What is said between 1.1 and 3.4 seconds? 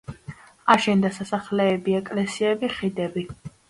სასახლეები, ეკლესიები, ხიდები.